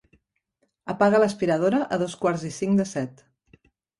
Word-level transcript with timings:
Apaga 0.93 1.19
l'aspiradora 1.23 1.83
a 1.97 2.01
dos 2.03 2.17
quarts 2.23 2.45
i 2.51 2.53
cinc 2.57 2.81
de 2.83 2.87
set. 2.95 3.25